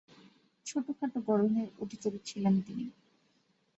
ছোটখাটো 0.65 1.19
গড়নের 1.27 1.69
অধিকারী 1.79 2.19
ছিলেন 2.25 2.55
তিনি। 2.61 2.85